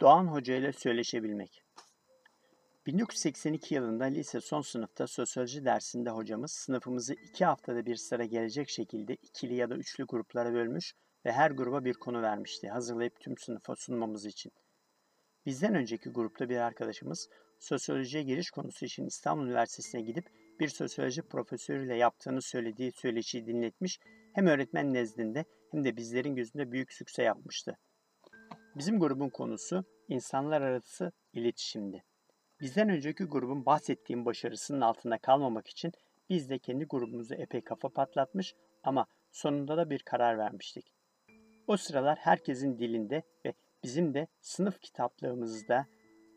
Doğan 0.00 0.26
Hoca 0.26 0.54
ile 0.54 0.72
söyleşebilmek. 0.72 1.62
1982 2.86 3.74
yılında 3.74 4.04
lise 4.04 4.40
son 4.40 4.60
sınıfta 4.60 5.06
sosyoloji 5.06 5.64
dersinde 5.64 6.10
hocamız 6.10 6.52
sınıfımızı 6.52 7.14
iki 7.14 7.44
haftada 7.44 7.86
bir 7.86 7.96
sıra 7.96 8.24
gelecek 8.24 8.68
şekilde 8.68 9.14
ikili 9.14 9.54
ya 9.54 9.70
da 9.70 9.74
üçlü 9.74 10.06
gruplara 10.06 10.52
bölmüş 10.52 10.94
ve 11.24 11.32
her 11.32 11.50
gruba 11.50 11.84
bir 11.84 11.94
konu 11.94 12.22
vermişti 12.22 12.68
hazırlayıp 12.68 13.20
tüm 13.20 13.38
sınıfa 13.38 13.76
sunmamız 13.76 14.26
için. 14.26 14.52
Bizden 15.46 15.74
önceki 15.74 16.10
grupta 16.10 16.48
bir 16.48 16.56
arkadaşımız 16.56 17.28
sosyolojiye 17.58 18.22
giriş 18.22 18.50
konusu 18.50 18.84
için 18.84 19.06
İstanbul 19.06 19.46
Üniversitesi'ne 19.46 20.00
gidip 20.00 20.24
bir 20.60 20.68
sosyoloji 20.68 21.22
profesörüyle 21.22 21.96
yaptığını 21.96 22.42
söylediği 22.42 22.92
söyleşiyi 22.92 23.46
dinletmiş 23.46 24.00
hem 24.34 24.46
öğretmen 24.46 24.94
nezdinde 24.94 25.44
hem 25.70 25.84
de 25.84 25.96
bizlerin 25.96 26.34
gözünde 26.34 26.72
büyük 26.72 26.92
sükse 26.92 27.22
yapmıştı. 27.22 27.78
Bizim 28.76 29.00
grubun 29.00 29.28
konusu 29.28 29.84
insanlar 30.08 30.62
arası 30.62 31.12
iletişimdi. 31.32 32.04
Bizden 32.60 32.88
önceki 32.88 33.24
grubun 33.24 33.66
bahsettiğim 33.66 34.24
başarısının 34.24 34.80
altında 34.80 35.18
kalmamak 35.18 35.68
için 35.68 35.92
biz 36.30 36.50
de 36.50 36.58
kendi 36.58 36.84
grubumuzu 36.84 37.34
epey 37.34 37.60
kafa 37.60 37.88
patlatmış 37.88 38.54
ama 38.82 39.06
sonunda 39.32 39.76
da 39.76 39.90
bir 39.90 39.98
karar 39.98 40.38
vermiştik. 40.38 40.92
O 41.66 41.76
sıralar 41.76 42.18
herkesin 42.18 42.78
dilinde 42.78 43.22
ve 43.44 43.52
bizim 43.84 44.14
de 44.14 44.26
sınıf 44.40 44.80
kitaplığımızda 44.80 45.86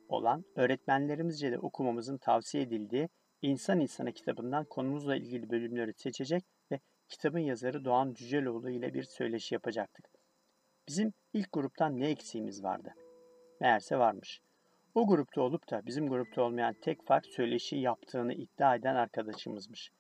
olan 0.08 0.46
öğretmenlerimizce 0.56 1.52
de 1.52 1.60
okumamızın 1.60 2.18
tavsiye 2.18 2.64
edildiği 2.64 3.10
İnsan 3.42 3.80
İnsana 3.80 4.12
kitabından 4.12 4.66
konumuzla 4.66 5.16
ilgili 5.16 5.50
bölümleri 5.50 5.94
seçecek 5.94 6.44
ve 6.72 6.80
kitabın 7.10 7.40
yazarı 7.40 7.86
Doğan 7.86 8.14
Cüceloğlu 8.14 8.70
ile 8.70 8.94
bir 8.94 9.04
söyleşi 9.04 9.56
yapacaktık. 9.56 10.21
Bizim 10.92 11.14
ilk 11.34 11.52
gruptan 11.52 12.00
ne 12.00 12.10
eksiğimiz 12.10 12.64
vardı? 12.64 12.94
Meğerse 13.60 14.00
varmış. 14.00 14.42
O 14.96 15.08
grupta 15.08 15.42
olup 15.42 15.72
da 15.72 15.86
bizim 15.86 16.08
grupta 16.10 16.42
olmayan 16.42 16.76
tek 16.82 17.06
fark 17.06 17.26
söyleşi 17.26 17.76
yaptığını 17.76 18.34
iddia 18.34 18.76
eden 18.76 18.96
arkadaşımızmış. 18.96 19.92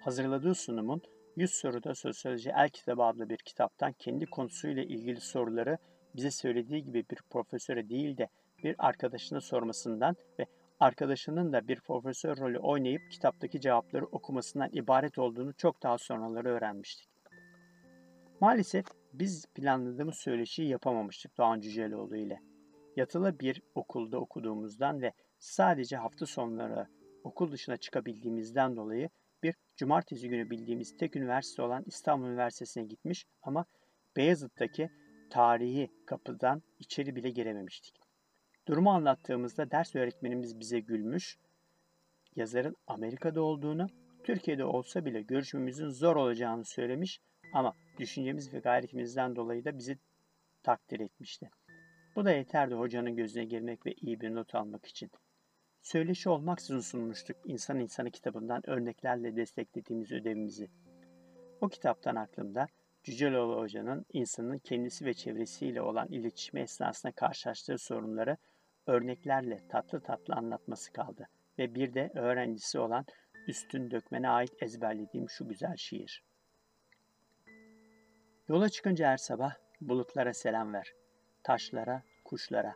Hazırladığı 0.00 0.54
sunumun 0.54 1.02
100 1.36 1.50
soruda 1.50 1.94
Sosyoloji 1.94 2.50
El 2.50 2.68
Kitabı 2.68 3.02
adlı 3.02 3.28
bir 3.28 3.36
kitaptan 3.36 3.92
kendi 3.92 4.26
konusuyla 4.26 4.82
ilgili 4.82 5.20
soruları 5.20 5.78
bize 6.16 6.30
söylediği 6.30 6.84
gibi 6.84 7.04
bir 7.10 7.18
profesöre 7.30 7.88
değil 7.88 8.18
de 8.18 8.28
bir 8.64 8.74
arkadaşına 8.78 9.40
sormasından 9.40 10.16
ve 10.38 10.46
arkadaşının 10.80 11.52
da 11.52 11.68
bir 11.68 11.80
profesör 11.80 12.36
rolü 12.36 12.58
oynayıp 12.58 13.02
kitaptaki 13.10 13.60
cevapları 13.60 14.06
okumasından 14.06 14.70
ibaret 14.72 15.18
olduğunu 15.18 15.52
çok 15.52 15.82
daha 15.82 15.98
sonraları 15.98 16.48
öğrenmiştik. 16.48 17.08
Maalesef 18.40 18.86
biz 19.18 19.46
planladığımız 19.54 20.14
söyleşiyi 20.14 20.68
yapamamıştık 20.68 21.38
Doğan 21.38 21.60
Cüceloğlu 21.60 22.16
ile. 22.16 22.40
Yatılı 22.96 23.40
bir 23.40 23.62
okulda 23.74 24.18
okuduğumuzdan 24.18 25.02
ve 25.02 25.12
sadece 25.38 25.96
hafta 25.96 26.26
sonları 26.26 26.86
okul 27.24 27.52
dışına 27.52 27.76
çıkabildiğimizden 27.76 28.76
dolayı 28.76 29.08
bir 29.42 29.54
cumartesi 29.76 30.28
günü 30.28 30.50
bildiğimiz 30.50 30.96
tek 30.96 31.16
üniversite 31.16 31.62
olan 31.62 31.84
İstanbul 31.86 32.26
Üniversitesi'ne 32.26 32.84
gitmiş 32.84 33.26
ama 33.42 33.64
Beyazıt'taki 34.16 34.90
tarihi 35.30 35.90
kapıdan 36.06 36.62
içeri 36.78 37.16
bile 37.16 37.30
girememiştik. 37.30 37.94
Durumu 38.68 38.90
anlattığımızda 38.90 39.70
ders 39.70 39.96
öğretmenimiz 39.96 40.60
bize 40.60 40.80
gülmüş, 40.80 41.38
yazarın 42.36 42.76
Amerika'da 42.86 43.42
olduğunu, 43.42 43.86
Türkiye'de 44.24 44.64
olsa 44.64 45.04
bile 45.04 45.22
görüşmemizin 45.22 45.88
zor 45.88 46.16
olacağını 46.16 46.64
söylemiş 46.64 47.20
ama 47.52 47.74
düşüncemiz 47.98 48.52
ve 48.52 48.58
gayretimizden 48.58 49.36
dolayı 49.36 49.64
da 49.64 49.78
bizi 49.78 49.98
takdir 50.62 51.00
etmişti. 51.00 51.50
Bu 52.16 52.24
da 52.24 52.32
yeterdi 52.32 52.74
hocanın 52.74 53.16
gözüne 53.16 53.44
girmek 53.44 53.86
ve 53.86 53.92
iyi 53.92 54.20
bir 54.20 54.34
not 54.34 54.54
almak 54.54 54.86
için. 54.86 55.10
Söyleşi 55.82 56.28
olmaksızın 56.28 56.80
sunmuştuk 56.80 57.36
İnsan 57.44 57.78
İnsanı 57.78 58.10
kitabından 58.10 58.70
örneklerle 58.70 59.36
desteklediğimiz 59.36 60.12
ödevimizi. 60.12 60.70
O 61.60 61.68
kitaptan 61.68 62.16
aklımda 62.16 62.66
Cüceloğlu 63.02 63.60
Hoca'nın 63.60 64.06
insanın 64.12 64.58
kendisi 64.58 65.04
ve 65.04 65.14
çevresiyle 65.14 65.82
olan 65.82 66.08
iletişimi 66.08 66.60
esnasında 66.60 67.12
karşılaştığı 67.12 67.78
sorunları 67.78 68.36
örneklerle 68.86 69.68
tatlı 69.68 70.00
tatlı 70.00 70.34
anlatması 70.34 70.92
kaldı 70.92 71.28
ve 71.58 71.74
bir 71.74 71.94
de 71.94 72.10
öğrencisi 72.14 72.78
olan 72.78 73.06
Üstün 73.48 73.90
Dökmen'e 73.90 74.28
ait 74.28 74.62
ezberlediğim 74.62 75.30
şu 75.30 75.48
güzel 75.48 75.76
şiir. 75.76 76.22
Yola 78.48 78.68
çıkınca 78.68 79.08
her 79.08 79.16
sabah 79.16 79.54
bulutlara 79.80 80.34
selam 80.34 80.72
ver. 80.72 80.94
Taşlara, 81.42 82.02
kuşlara, 82.24 82.74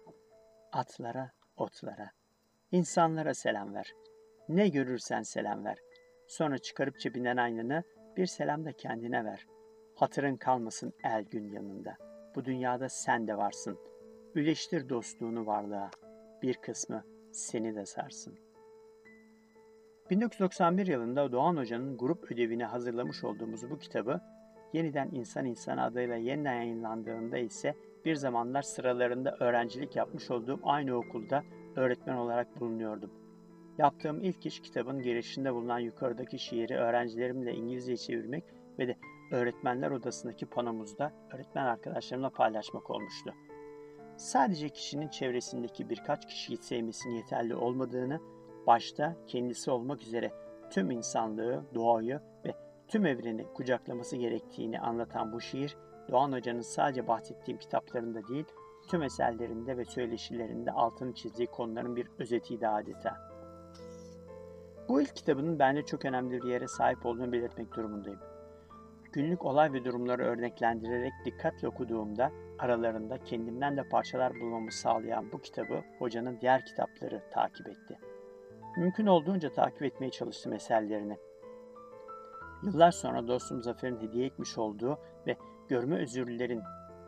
atlara, 0.72 1.30
otlara. 1.56 2.10
insanlara 2.72 3.34
selam 3.34 3.74
ver. 3.74 3.92
Ne 4.48 4.68
görürsen 4.68 5.22
selam 5.22 5.64
ver. 5.64 5.78
Sonra 6.26 6.58
çıkarıp 6.58 6.98
cebinden 6.98 7.36
aynını 7.36 7.82
bir 8.16 8.26
selam 8.26 8.64
da 8.64 8.72
kendine 8.72 9.24
ver. 9.24 9.46
Hatırın 9.94 10.36
kalmasın 10.36 10.92
el 11.04 11.24
gün 11.24 11.52
yanında. 11.52 11.96
Bu 12.34 12.44
dünyada 12.44 12.88
sen 12.88 13.28
de 13.28 13.36
varsın. 13.36 13.78
Üleştir 14.34 14.88
dostluğunu 14.88 15.46
varlığa. 15.46 15.90
Bir 16.42 16.54
kısmı 16.54 17.04
seni 17.32 17.74
de 17.76 17.86
sarsın. 17.86 18.38
1991 20.10 20.86
yılında 20.86 21.32
Doğan 21.32 21.56
Hoca'nın 21.56 21.98
grup 21.98 22.32
ödevine 22.32 22.64
hazırlamış 22.64 23.24
olduğumuz 23.24 23.70
bu 23.70 23.78
kitabı 23.78 24.20
yeniden 24.72 25.08
İnsan 25.12 25.44
İnsan 25.44 25.78
adıyla 25.78 26.16
yeniden 26.16 26.54
yayınlandığında 26.54 27.38
ise 27.38 27.74
bir 28.04 28.14
zamanlar 28.14 28.62
sıralarında 28.62 29.36
öğrencilik 29.40 29.96
yapmış 29.96 30.30
olduğum 30.30 30.60
aynı 30.62 30.94
okulda 30.94 31.42
öğretmen 31.76 32.16
olarak 32.16 32.60
bulunuyordum. 32.60 33.10
Yaptığım 33.78 34.22
ilk 34.22 34.46
iş 34.46 34.60
kitabın 34.60 35.02
girişinde 35.02 35.54
bulunan 35.54 35.78
yukarıdaki 35.78 36.38
şiiri 36.38 36.76
öğrencilerimle 36.76 37.54
İngilizce 37.54 37.96
çevirmek 37.96 38.44
ve 38.78 38.88
de 38.88 38.96
öğretmenler 39.32 39.90
odasındaki 39.90 40.46
panomuzda 40.46 41.12
öğretmen 41.34 41.64
arkadaşlarımla 41.64 42.30
paylaşmak 42.30 42.90
olmuştu. 42.90 43.34
Sadece 44.16 44.68
kişinin 44.68 45.08
çevresindeki 45.08 45.90
birkaç 45.90 46.26
kişiyi 46.26 46.56
sevmesinin 46.56 47.14
yeterli 47.14 47.54
olmadığını, 47.54 48.20
başta 48.66 49.16
kendisi 49.26 49.70
olmak 49.70 50.02
üzere 50.02 50.32
tüm 50.70 50.90
insanlığı, 50.90 51.64
doğayı 51.74 52.20
tüm 52.90 53.06
evreni 53.06 53.46
kucaklaması 53.54 54.16
gerektiğini 54.16 54.80
anlatan 54.80 55.32
bu 55.32 55.40
şiir, 55.40 55.76
Doğan 56.10 56.32
Hoca'nın 56.32 56.60
sadece 56.60 57.08
bahsettiğim 57.08 57.58
kitaplarında 57.58 58.28
değil, 58.28 58.44
tüm 58.88 59.02
eserlerinde 59.02 59.76
ve 59.76 59.84
söyleşilerinde 59.84 60.72
altını 60.72 61.14
çizdiği 61.14 61.46
konuların 61.46 61.96
bir 61.96 62.08
özetiydi 62.18 62.68
adeta. 62.68 63.16
Bu 64.88 65.02
ilk 65.02 65.16
kitabının 65.16 65.58
bence 65.58 65.82
çok 65.82 66.04
önemli 66.04 66.42
bir 66.42 66.48
yere 66.48 66.68
sahip 66.68 67.06
olduğunu 67.06 67.32
belirtmek 67.32 67.76
durumundayım. 67.76 68.20
Günlük 69.12 69.44
olay 69.44 69.72
ve 69.72 69.84
durumları 69.84 70.24
örneklendirerek 70.24 71.12
dikkatle 71.24 71.68
okuduğumda 71.68 72.32
aralarında 72.58 73.18
kendimden 73.24 73.76
de 73.76 73.88
parçalar 73.88 74.40
bulmamı 74.40 74.72
sağlayan 74.72 75.32
bu 75.32 75.38
kitabı 75.38 75.84
hocanın 75.98 76.40
diğer 76.40 76.64
kitapları 76.64 77.22
takip 77.30 77.68
etti. 77.68 77.98
Mümkün 78.76 79.06
olduğunca 79.06 79.52
takip 79.52 79.82
etmeye 79.82 80.10
çalıştım 80.10 80.52
eserlerini. 80.52 81.18
Yıllar 82.62 82.90
sonra 82.90 83.28
dostum 83.28 83.62
Zafer'in 83.62 84.00
hediye 84.00 84.26
etmiş 84.26 84.58
olduğu 84.58 84.98
ve 85.26 85.36
görme 85.68 85.96
özürlülerin 85.96 86.62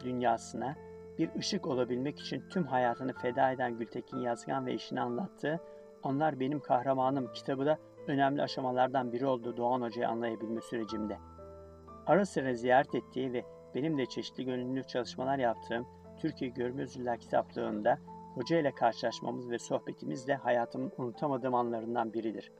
dünyasına 0.04 0.76
bir 1.18 1.34
ışık 1.38 1.66
olabilmek 1.66 2.20
için 2.20 2.44
tüm 2.50 2.66
hayatını 2.66 3.12
feda 3.12 3.52
eden 3.52 3.78
Gültekin 3.78 4.18
Yazgan 4.18 4.66
ve 4.66 4.72
eşini 4.72 5.00
anlattığı 5.00 5.60
Onlar 6.02 6.40
Benim 6.40 6.60
Kahramanım 6.60 7.32
kitabı 7.32 7.66
da 7.66 7.78
önemli 8.06 8.42
aşamalardan 8.42 9.12
biri 9.12 9.26
oldu 9.26 9.56
Doğan 9.56 9.80
Hoca'yı 9.80 10.08
anlayabilme 10.08 10.60
sürecimde. 10.60 11.18
Ara 12.06 12.26
sıra 12.26 12.54
ziyaret 12.54 12.94
ettiği 12.94 13.32
ve 13.32 13.44
benim 13.74 13.98
de 13.98 14.06
çeşitli 14.06 14.44
gönüllülük 14.44 14.88
çalışmalar 14.88 15.38
yaptığım 15.38 15.86
Türkiye 16.18 16.50
Görme 16.50 16.82
Özürler 16.82 17.20
kitaplığında 17.20 17.98
hoca 18.34 18.58
ile 18.58 18.74
karşılaşmamız 18.74 19.50
ve 19.50 19.58
sohbetimiz 19.58 20.28
de 20.28 20.34
hayatımın 20.34 20.92
unutamadığım 20.98 21.54
anlarından 21.54 22.12
biridir. 22.12 22.52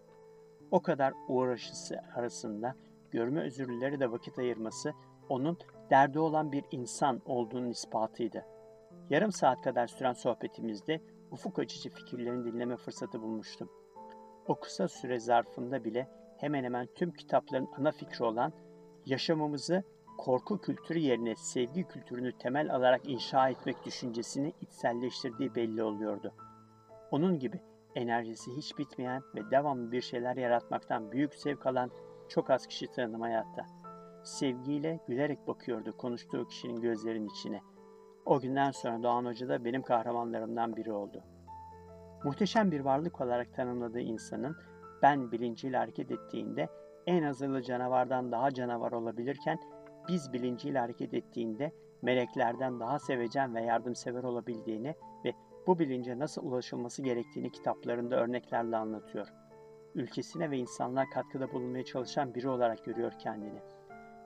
O 0.72 0.82
kadar 0.82 1.14
uğraşısı 1.28 2.02
arasında 2.14 2.74
görme 3.10 3.40
özürlüleri 3.40 4.00
de 4.00 4.10
vakit 4.10 4.38
ayırması 4.38 4.92
onun 5.28 5.58
derdi 5.90 6.18
olan 6.18 6.52
bir 6.52 6.64
insan 6.70 7.20
olduğunun 7.26 7.70
ispatıydı. 7.70 8.44
Yarım 9.10 9.32
saat 9.32 9.62
kadar 9.62 9.86
süren 9.86 10.12
sohbetimizde 10.12 11.00
ufuk 11.30 11.58
açıcı 11.58 11.90
fikirlerini 11.90 12.52
dinleme 12.52 12.76
fırsatı 12.76 13.22
bulmuştum. 13.22 13.70
O 14.46 14.60
kısa 14.60 14.88
süre 14.88 15.20
zarfında 15.20 15.84
bile 15.84 16.08
hemen 16.36 16.64
hemen 16.64 16.88
tüm 16.94 17.12
kitapların 17.12 17.68
ana 17.78 17.92
fikri 17.92 18.24
olan 18.24 18.52
yaşamımızı 19.06 19.82
korku 20.18 20.60
kültürü 20.60 20.98
yerine 20.98 21.36
sevgi 21.36 21.84
kültürünü 21.84 22.32
temel 22.38 22.74
alarak 22.74 23.08
inşa 23.08 23.48
etmek 23.48 23.84
düşüncesini 23.84 24.52
içselleştirdiği 24.60 25.54
belli 25.54 25.82
oluyordu. 25.82 26.34
Onun 27.10 27.38
gibi 27.38 27.60
enerjisi 27.94 28.56
hiç 28.56 28.78
bitmeyen 28.78 29.22
ve 29.34 29.50
devamlı 29.50 29.92
bir 29.92 30.00
şeyler 30.00 30.36
yaratmaktan 30.36 31.12
büyük 31.12 31.34
zevk 31.34 31.66
alan 31.66 31.90
çok 32.28 32.50
az 32.50 32.66
kişi 32.66 32.86
tanıdım 32.86 33.20
hayatta. 33.20 33.66
Sevgiyle 34.24 35.00
gülerek 35.08 35.48
bakıyordu 35.48 35.96
konuştuğu 35.96 36.46
kişinin 36.48 36.80
gözlerinin 36.80 37.28
içine. 37.28 37.60
O 38.26 38.40
günden 38.40 38.70
sonra 38.70 39.02
Doğan 39.02 39.24
Hoca 39.24 39.48
da 39.48 39.64
benim 39.64 39.82
kahramanlarımdan 39.82 40.76
biri 40.76 40.92
oldu. 40.92 41.22
Muhteşem 42.24 42.70
bir 42.70 42.80
varlık 42.80 43.20
olarak 43.20 43.54
tanımladığı 43.54 44.00
insanın 44.00 44.56
ben 45.02 45.32
bilinciyle 45.32 45.76
hareket 45.76 46.10
ettiğinde 46.10 46.68
en 47.06 47.22
azılı 47.22 47.62
canavardan 47.62 48.32
daha 48.32 48.50
canavar 48.50 48.92
olabilirken 48.92 49.58
biz 50.08 50.32
bilinciyle 50.32 50.78
hareket 50.78 51.14
ettiğinde 51.14 51.72
meleklerden 52.02 52.80
daha 52.80 52.98
sevecen 52.98 53.54
ve 53.54 53.62
yardımsever 53.62 54.22
olabildiğini 54.22 54.94
bu 55.66 55.78
bilince 55.78 56.18
nasıl 56.18 56.46
ulaşılması 56.46 57.02
gerektiğini 57.02 57.52
kitaplarında 57.52 58.16
örneklerle 58.16 58.76
anlatıyor. 58.76 59.28
Ülkesine 59.94 60.50
ve 60.50 60.58
insanlığa 60.58 61.10
katkıda 61.10 61.52
bulunmaya 61.52 61.84
çalışan 61.84 62.34
biri 62.34 62.48
olarak 62.48 62.84
görüyor 62.84 63.12
kendini. 63.18 63.62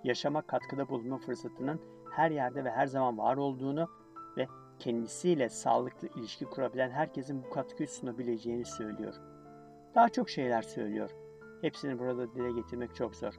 Yaşama 0.05 0.43
katkıda 0.43 0.89
bulunma 0.89 1.19
fırsatının 1.19 1.81
her 2.11 2.31
yerde 2.31 2.65
ve 2.65 2.71
her 2.71 2.87
zaman 2.87 3.19
var 3.19 3.37
olduğunu 3.37 3.89
ve 4.37 4.47
kendisiyle 4.79 5.49
sağlıklı 5.49 6.09
ilişki 6.09 6.45
kurabilen 6.45 6.91
herkesin 6.91 7.43
bu 7.43 7.51
katkıyı 7.51 7.89
sunabileceğini 7.89 8.65
söylüyor. 8.65 9.15
Daha 9.95 10.09
çok 10.09 10.31
şeyler 10.31 10.63
söylüyor. 10.63 11.11
Hepsini 11.63 11.99
burada 11.99 12.35
dile 12.35 12.53
getirmek 12.53 12.95
çok 12.95 13.17
zor. 13.17 13.35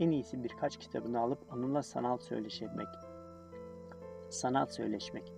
En 0.00 0.10
iyisi 0.10 0.44
birkaç 0.44 0.76
kitabını 0.76 1.20
alıp 1.20 1.52
onunla 1.52 1.82
sanal 1.82 2.18
söyleşmek. 2.18 2.88
Sanal 4.30 4.66
söyleşmek. 4.66 5.32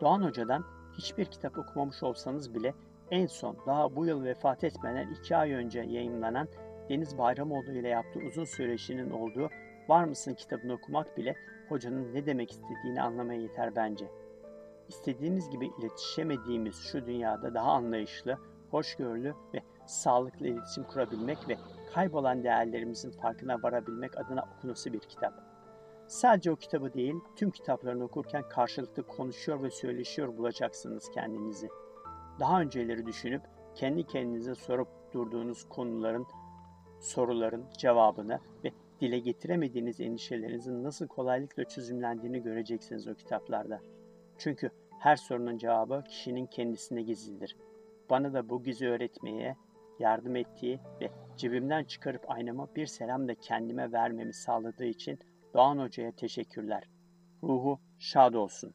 Doğan 0.00 0.22
Hoca'dan 0.22 0.64
hiçbir 1.00 1.24
kitap 1.24 1.58
okumamış 1.58 2.02
olsanız 2.02 2.54
bile 2.54 2.74
en 3.10 3.26
son 3.26 3.56
daha 3.66 3.96
bu 3.96 4.06
yıl 4.06 4.24
vefat 4.24 4.64
etmeden 4.64 5.10
iki 5.10 5.36
ay 5.36 5.52
önce 5.52 5.80
yayınlanan 5.80 6.48
Deniz 6.88 7.18
Bayramoğlu 7.18 7.72
ile 7.72 7.88
yaptığı 7.88 8.20
uzun 8.20 8.44
söyleşinin 8.44 9.10
olduğu 9.10 9.50
Var 9.88 10.04
mısın 10.04 10.34
kitabını 10.34 10.72
okumak 10.72 11.16
bile 11.16 11.36
hocanın 11.68 12.14
ne 12.14 12.26
demek 12.26 12.50
istediğini 12.50 13.02
anlamaya 13.02 13.40
yeter 13.40 13.76
bence. 13.76 14.10
İstediğimiz 14.88 15.50
gibi 15.50 15.70
iletişemediğimiz 15.78 16.76
şu 16.76 17.06
dünyada 17.06 17.54
daha 17.54 17.72
anlayışlı, 17.72 18.38
hoşgörülü 18.70 19.34
ve 19.54 19.60
sağlıklı 19.86 20.46
iletişim 20.46 20.84
kurabilmek 20.84 21.48
ve 21.48 21.56
kaybolan 21.94 22.44
değerlerimizin 22.44 23.10
farkına 23.10 23.62
varabilmek 23.62 24.18
adına 24.18 24.44
okunası 24.56 24.92
bir 24.92 25.00
kitap. 25.00 25.49
Sadece 26.10 26.50
o 26.50 26.56
kitabı 26.56 26.94
değil, 26.94 27.14
tüm 27.36 27.50
kitaplarını 27.50 28.04
okurken 28.04 28.48
karşılıklı 28.48 29.06
konuşuyor 29.06 29.62
ve 29.62 29.70
söyleşiyor 29.70 30.36
bulacaksınız 30.36 31.10
kendinizi. 31.10 31.68
Daha 32.40 32.60
önceleri 32.60 33.06
düşünüp 33.06 33.42
kendi 33.74 34.06
kendinize 34.06 34.54
sorup 34.54 34.88
durduğunuz 35.12 35.68
konuların, 35.68 36.26
soruların 37.00 37.64
cevabını 37.78 38.40
ve 38.64 38.72
dile 39.00 39.18
getiremediğiniz 39.18 40.00
endişelerinizin 40.00 40.84
nasıl 40.84 41.06
kolaylıkla 41.06 41.64
çözümlendiğini 41.64 42.42
göreceksiniz 42.42 43.08
o 43.08 43.14
kitaplarda. 43.14 43.80
Çünkü 44.38 44.70
her 44.98 45.16
sorunun 45.16 45.58
cevabı 45.58 46.04
kişinin 46.08 46.46
kendisine 46.46 47.02
gizlidir. 47.02 47.56
Bana 48.10 48.32
da 48.32 48.48
bu 48.48 48.62
gizi 48.62 48.88
öğretmeye 48.88 49.56
yardım 49.98 50.36
ettiği 50.36 50.80
ve 51.00 51.10
cebimden 51.36 51.84
çıkarıp 51.84 52.30
aynama 52.30 52.68
bir 52.76 52.86
selam 52.86 53.28
da 53.28 53.34
kendime 53.34 53.92
vermemi 53.92 54.34
sağladığı 54.34 54.84
için 54.84 55.18
Doğan 55.54 55.78
Hoca'ya 55.78 56.12
teşekkürler. 56.12 56.88
Ruhu 57.42 57.80
şad 57.98 58.34
olsun. 58.34 58.74